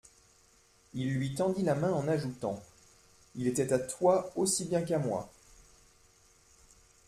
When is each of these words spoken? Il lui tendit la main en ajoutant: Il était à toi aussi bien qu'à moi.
Il 0.95 1.13
lui 1.13 1.35
tendit 1.35 1.61
la 1.61 1.75
main 1.75 1.91
en 1.93 2.07
ajoutant: 2.07 2.59
Il 3.35 3.45
était 3.45 3.71
à 3.71 3.77
toi 3.77 4.31
aussi 4.35 4.65
bien 4.65 4.81
qu'à 4.81 4.97
moi. 4.97 5.31